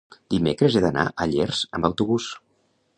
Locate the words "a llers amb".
1.09-1.91